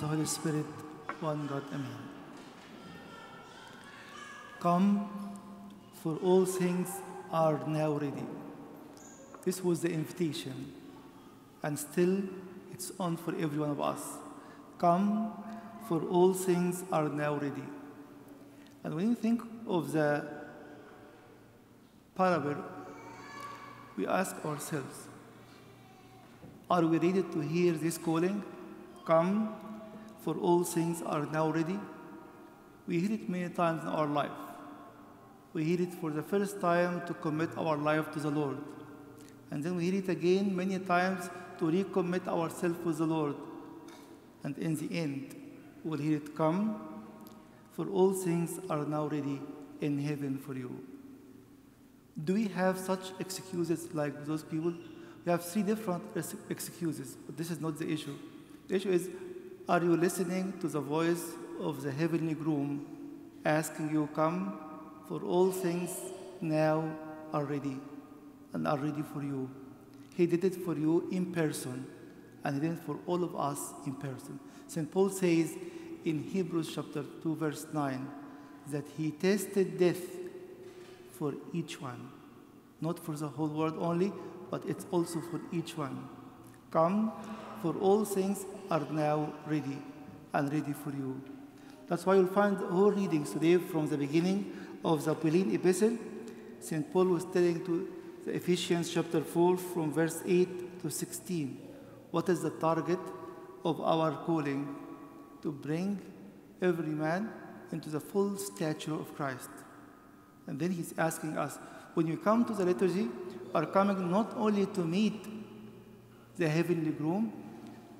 [0.00, 0.66] the Holy Spirit,
[1.20, 1.86] one God, Amen.
[4.60, 5.08] Come,
[6.02, 6.88] for all things
[7.30, 8.26] are now ready.
[9.44, 10.72] This was the invitation,
[11.62, 12.22] and still
[12.72, 14.00] it's on for every one of us.
[14.78, 15.32] Come,
[15.88, 17.64] for all things are now ready.
[18.82, 20.26] And when you think of the
[22.16, 22.56] parable,
[23.96, 25.08] we ask ourselves,
[26.70, 28.42] are we ready to hear this calling?
[29.04, 29.54] Come,
[30.24, 31.78] for all things are now ready.
[32.86, 34.30] We hear it many times in our life.
[35.52, 38.56] We hear it for the first time to commit our life to the Lord.
[39.50, 41.28] And then we hear it again many times
[41.58, 43.36] to recommit ourselves with the Lord.
[44.42, 45.36] And in the end,
[45.84, 46.80] we'll hear it come,
[47.72, 49.40] for all things are now ready
[49.80, 50.74] in heaven for you.
[52.24, 54.72] Do we have such excuses like those people?
[55.24, 56.02] We have three different
[56.48, 58.16] excuses, but this is not the issue.
[58.68, 59.10] The issue is
[59.66, 62.84] are you listening to the voice of the heavenly groom
[63.46, 64.58] asking you, Come,
[65.08, 65.90] for all things
[66.40, 66.84] now
[67.32, 67.78] are ready
[68.52, 69.48] and are ready for you?
[70.16, 71.86] He did it for you in person,
[72.44, 74.38] and He did it for all of us in person.
[74.68, 74.90] St.
[74.90, 75.54] Paul says
[76.04, 78.06] in Hebrews chapter 2, verse 9,
[78.70, 80.02] that He tasted death
[81.12, 82.10] for each one,
[82.82, 84.12] not for the whole world only,
[84.50, 86.06] but it's also for each one.
[86.70, 87.12] Come,
[87.64, 89.78] for all things are now ready
[90.34, 91.18] and ready for you.
[91.88, 94.52] That's why you'll find all readings today from the beginning
[94.84, 95.96] of the Pauline epistle.
[96.60, 96.92] St.
[96.92, 97.88] Paul was telling to
[98.26, 101.58] the Ephesians chapter 4 from verse 8 to 16.
[102.10, 102.98] What is the target
[103.64, 104.76] of our calling?
[105.40, 105.98] To bring
[106.60, 107.30] every man
[107.72, 109.48] into the full stature of Christ.
[110.46, 111.58] And then he's asking us,
[111.94, 113.08] when you come to the liturgy,
[113.54, 115.24] are coming not only to meet
[116.36, 117.32] the heavenly groom,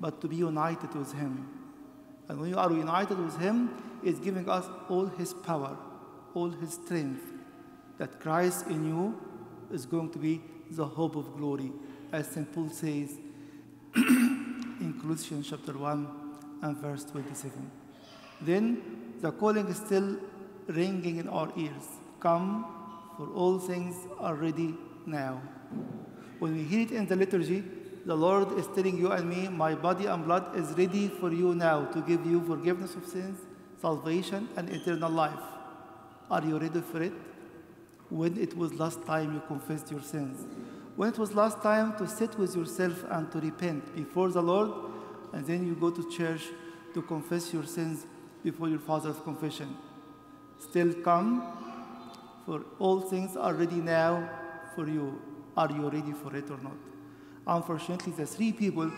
[0.00, 1.48] but to be united with him.
[2.28, 3.70] And when you are united with him,
[4.02, 5.76] it's giving us all his power,
[6.34, 7.22] all his strength,
[7.98, 9.18] that Christ in you
[9.72, 11.72] is going to be the hope of glory,
[12.12, 12.50] as St.
[12.52, 13.18] Paul says
[13.96, 16.08] in Colossians chapter 1
[16.62, 17.70] and verse 27.
[18.40, 18.82] Then
[19.20, 20.16] the calling is still
[20.66, 21.86] ringing in our ears.
[22.20, 22.64] Come,
[23.16, 24.74] for all things are ready
[25.06, 25.40] now.
[26.38, 27.62] When we hear it in the liturgy,
[28.06, 31.54] the Lord is telling you and me, My body and blood is ready for you
[31.54, 33.40] now to give you forgiveness of sins,
[33.80, 35.40] salvation, and eternal life.
[36.30, 37.12] Are you ready for it?
[38.10, 40.46] When it was last time you confessed your sins?
[40.96, 44.70] When it was last time to sit with yourself and to repent before the Lord,
[45.32, 46.42] and then you go to church
[46.92, 48.06] to confess your sins
[48.42, 49.76] before your Father's confession?
[50.58, 51.42] Still come,
[52.44, 54.28] for all things are ready now
[54.74, 55.20] for you.
[55.56, 56.93] Are you ready for it or not?
[57.46, 58.90] Unfortunately, the three people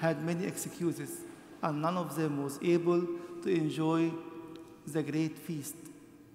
[0.00, 1.22] had many excuses,
[1.62, 3.00] and none of them was able
[3.42, 4.10] to enjoy
[4.86, 5.74] the great feast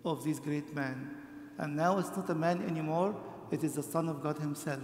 [0.03, 1.15] of this great man.
[1.57, 3.15] And now it's not a man anymore,
[3.51, 4.83] it is the Son of God Himself,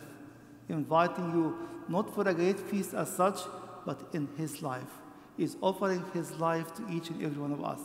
[0.69, 3.39] inviting you not for a great feast as such,
[3.85, 4.99] but in His life.
[5.35, 7.79] He's offering His life to each and every one of us.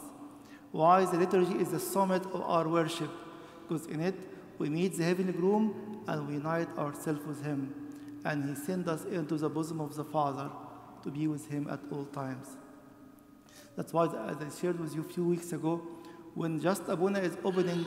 [0.70, 3.10] Why the liturgy is the summit of our worship?
[3.66, 4.14] Because in it
[4.58, 7.83] we meet the heavenly groom and we unite ourselves with Him
[8.24, 10.50] and he sent us into the bosom of the Father
[11.02, 12.56] to be with him at all times.
[13.76, 15.82] That's why, as I shared with you a few weeks ago,
[16.34, 17.84] when just Abuna is opening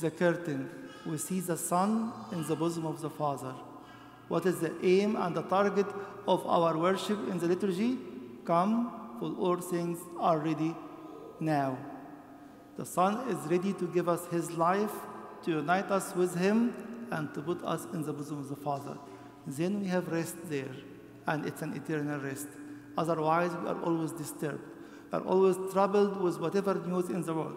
[0.00, 0.70] the curtain,
[1.06, 3.54] we see the Son in the bosom of the Father.
[4.28, 5.86] What is the aim and the target
[6.26, 7.98] of our worship in the liturgy?
[8.44, 10.74] Come, for all things are ready
[11.38, 11.76] now.
[12.76, 14.92] The Son is ready to give us His life,
[15.44, 16.72] to unite us with Him,
[17.10, 18.96] and to put us in the bosom of the Father
[19.46, 20.74] then we have rest there,
[21.26, 22.48] and it's an eternal rest.
[22.96, 24.62] Otherwise, we are always disturbed.
[25.12, 27.56] We are always troubled with whatever news in the world.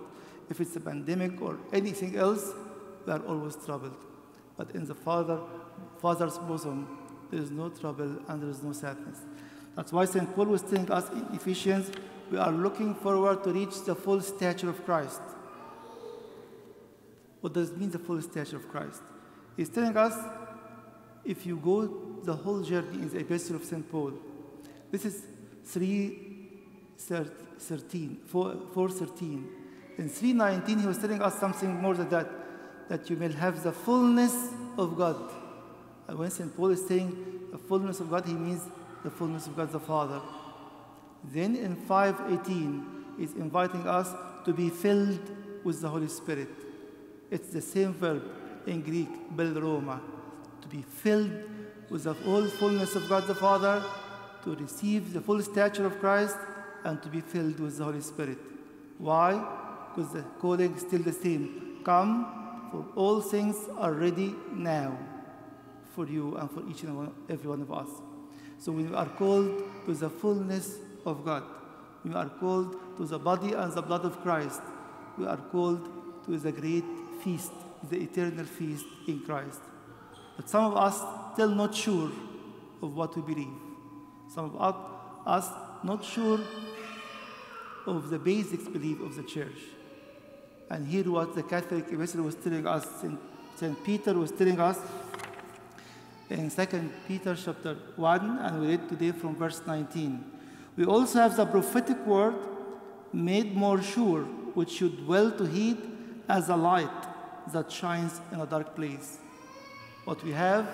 [0.50, 2.52] If it's a pandemic or anything else,
[3.06, 3.96] we are always troubled.
[4.58, 5.40] But in the Father,
[6.00, 7.00] Father's bosom,
[7.32, 9.20] there is no trouble and there is no sadness.
[9.76, 10.34] That's why St.
[10.36, 11.92] Paul was telling us in Ephesians,
[12.30, 15.22] we are looking forward to reach the full stature of Christ.
[17.42, 19.02] What does it mean, the full stature of Christ?
[19.58, 20.14] He's telling us
[21.26, 21.86] if you go
[22.24, 23.90] the whole journey in the Epistle of St.
[23.90, 24.12] Paul,
[24.92, 25.24] this is
[25.66, 29.48] 313, 413.
[29.98, 32.28] In 319, he was telling us something more than that,
[32.90, 35.32] that you may have the fullness of God.
[36.08, 36.56] And when St.
[36.56, 37.16] Paul is saying
[37.52, 38.64] the fullness of God, he means
[39.04, 40.22] the fullness of God the Father.
[41.24, 42.86] Then in 518,
[43.18, 44.10] he's inviting us
[44.46, 45.22] to be filled
[45.64, 46.50] with the Holy Spirit.
[47.32, 48.24] It's the same verb
[48.68, 50.02] in Greek, belroma,
[50.64, 51.32] to be filled
[51.90, 53.84] with the whole fullness of God the Father,
[54.44, 56.38] to receive the full stature of Christ,
[56.84, 58.38] and to be filled with the Holy Spirit.
[58.98, 59.32] Why?
[59.96, 61.82] Because the calling is still the same.
[61.84, 64.98] Come, for all things are ready now
[65.94, 67.90] for you and for each and every one of us.
[68.58, 71.44] So we are called to the fullness of God.
[72.04, 74.62] We are called to the body and the blood of Christ.
[75.18, 76.86] We are called to the great
[77.24, 77.52] feast,
[77.90, 79.60] the eternal feast in Christ.
[80.36, 81.02] But some of us
[81.34, 82.12] still not sure
[82.82, 83.54] of what we believe.
[84.34, 84.76] Some of
[85.26, 85.50] us,
[85.84, 86.40] not sure
[87.86, 89.60] of the basics belief of the church.
[90.70, 92.88] And here what the Catholic epistle was telling us,
[93.56, 93.84] St.
[93.84, 94.80] Peter was telling us
[96.30, 100.24] in 2 Peter chapter 1, and we read today from verse 19.
[100.76, 102.36] We also have the prophetic word
[103.12, 104.24] made more sure,
[104.56, 105.78] which should dwell to heed
[106.28, 106.90] as a light
[107.52, 109.20] that shines in a dark place.
[110.06, 110.68] What we have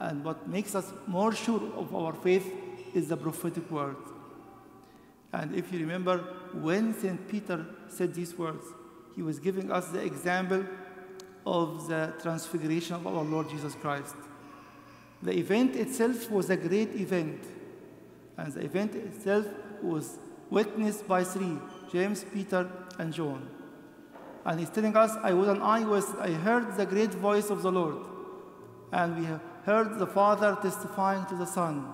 [0.00, 2.50] and what makes us more sure of our faith
[2.94, 3.96] is the prophetic word.
[5.32, 6.18] And if you remember,
[6.52, 7.28] when St.
[7.28, 8.64] Peter said these words,
[9.16, 10.64] he was giving us the example
[11.46, 14.14] of the transfiguration of our Lord Jesus Christ.
[15.22, 17.44] The event itself was a great event,
[18.36, 19.46] and the event itself
[19.82, 20.18] was
[20.50, 21.58] witnessed by three
[21.90, 23.48] James, Peter, and John.
[24.44, 27.72] And he's telling us, I was an eyewitness, I heard the great voice of the
[27.72, 28.04] Lord,
[28.93, 31.93] and we have heard the Father testifying to the Son.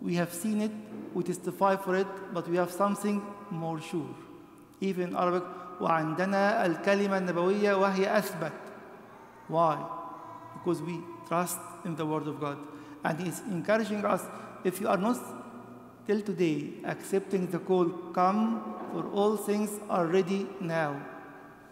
[0.00, 0.72] We have seen it,
[1.12, 4.14] we testify for it, but we have something more sure.
[4.80, 5.44] Even in Arabic,
[5.80, 8.52] وعندنا الكلمة النبوية وهي أثبت.
[9.48, 9.78] Why?
[10.54, 12.58] Because we trust in the Word of God.
[13.04, 14.22] And He's encouraging us
[14.64, 15.18] if you are not
[16.06, 21.00] till today accepting the call, come, for all things are ready now.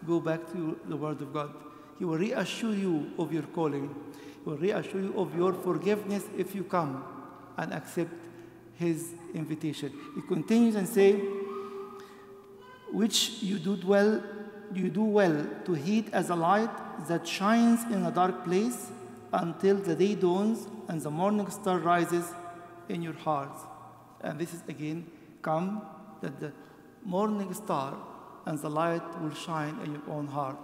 [0.07, 1.53] Go back to the Word of God.
[1.98, 3.94] He will reassure you of your calling.
[4.44, 7.04] He will reassure you of your forgiveness if you come
[7.56, 8.10] and accept
[8.74, 9.92] His invitation.
[10.14, 11.20] He continues and say,
[12.90, 14.22] which you do well,
[14.72, 16.70] you do well to heed as a light
[17.08, 18.90] that shines in a dark place
[19.32, 22.32] until the day dawns and the morning star rises
[22.88, 23.60] in your hearts.
[24.20, 25.06] And this is again,
[25.42, 25.82] come
[26.20, 26.52] that the
[27.04, 27.94] morning star
[28.46, 30.58] and the light will shine in your own heart.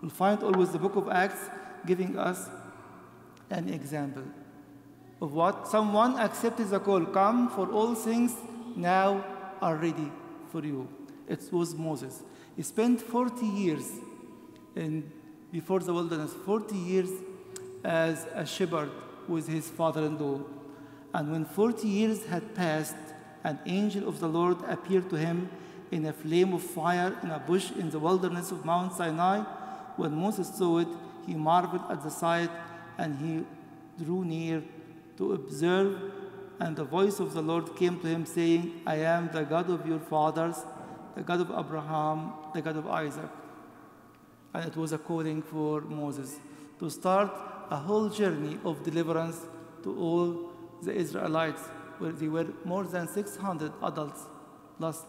[0.00, 1.48] We'll find always the book of Acts
[1.86, 2.48] giving us
[3.50, 4.24] an example
[5.20, 8.34] of what someone accepted the call come for all things
[8.76, 9.24] now
[9.62, 10.10] are ready
[10.50, 10.88] for you.
[11.28, 12.22] It was Moses.
[12.56, 13.90] He spent 40 years
[14.74, 15.10] in,
[15.50, 17.10] before the wilderness, 40 years
[17.84, 18.90] as a shepherd
[19.28, 20.40] with his father in law.
[21.14, 22.96] And when 40 years had passed,
[23.42, 25.48] an angel of the Lord appeared to him
[25.90, 29.44] in a flame of fire in a bush in the wilderness of Mount Sinai.
[29.96, 30.88] When Moses saw it,
[31.26, 32.50] he marveled at the sight
[32.98, 34.62] and he drew near
[35.16, 36.12] to observe.
[36.58, 39.86] And the voice of the Lord came to him, saying, I am the God of
[39.86, 40.56] your fathers,
[41.14, 43.28] the God of Abraham, the God of Isaac.
[44.54, 46.38] And it was a calling for Moses
[46.78, 47.30] to start
[47.70, 49.40] a whole journey of deliverance
[49.82, 50.50] to all
[50.82, 51.62] the Israelites,
[51.98, 54.26] where there were more than 600 adults,
[54.78, 55.04] plus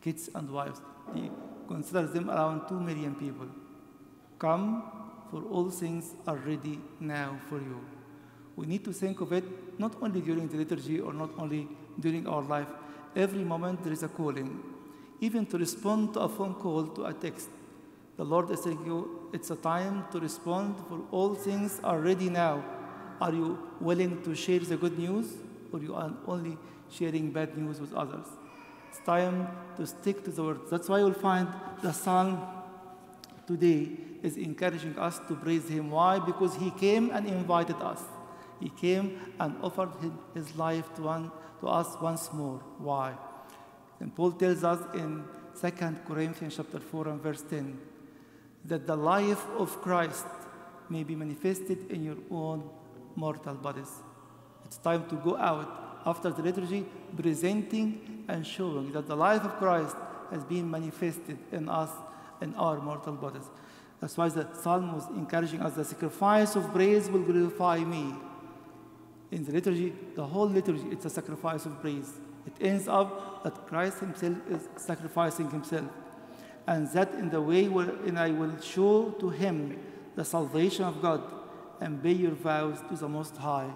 [0.00, 0.80] kids and wives.
[1.14, 1.30] He
[1.66, 3.48] considers them around 2 million people.
[4.38, 4.82] Come,
[5.30, 7.80] for all things are ready now for you.
[8.56, 9.44] We need to think of it
[9.78, 11.68] not only during the liturgy or not only
[12.00, 12.68] during our life.
[13.14, 14.62] Every moment there is a calling.
[15.20, 17.48] Even to respond to a phone call, to a text.
[18.16, 22.30] The Lord is saying you, it's a time to respond, for all things are ready
[22.30, 22.64] now.
[23.20, 25.34] Are you willing to share the good news,
[25.72, 26.56] or you are only
[26.90, 28.26] sharing bad news with others?
[28.88, 30.60] It's time to stick to the word.
[30.70, 31.48] That's why you'll find
[31.82, 32.40] the psalm
[33.46, 35.90] today is encouraging us to praise Him.
[35.90, 36.18] Why?
[36.18, 38.02] Because He came and invited us.
[38.60, 39.90] He came and offered
[40.34, 41.30] His life to, one,
[41.60, 42.60] to us once more.
[42.78, 43.14] Why?
[44.00, 45.24] And Paul tells us in
[45.60, 45.70] 2
[46.06, 47.78] Corinthians chapter 4 and verse 10
[48.66, 50.26] that the life of Christ
[50.88, 52.68] may be manifested in your own
[53.14, 53.90] mortal bodies.
[54.64, 56.84] It's time to go out after the liturgy,
[57.16, 59.96] presenting and showing that the life of Christ
[60.30, 61.90] has been manifested in us,
[62.40, 63.48] in our mortal bodies.
[64.00, 68.14] That's why the psalm was encouraging us the sacrifice of praise will glorify me.
[69.30, 72.12] In the liturgy, the whole liturgy, it's a sacrifice of praise.
[72.46, 75.86] It ends up that Christ Himself is sacrificing Himself.
[76.66, 79.78] And that in the way wherein I will show to Him
[80.14, 81.22] the salvation of God
[81.80, 83.70] and pay your vows to the Most High.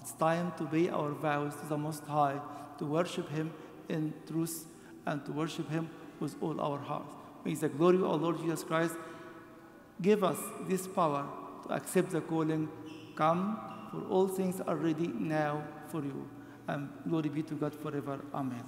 [0.00, 2.40] It's time to pay our vows to the Most High,
[2.78, 3.52] to worship Him
[3.88, 4.66] in truth
[5.06, 5.90] and to worship Him
[6.20, 7.06] with all our heart.
[7.44, 8.94] May the glory of our Lord Jesus Christ
[10.00, 11.26] give us this power
[11.66, 12.68] to accept the calling,
[13.14, 13.58] come,
[13.90, 16.28] for all things are ready now for you.
[16.66, 18.20] And glory be to God forever.
[18.32, 18.64] Amen.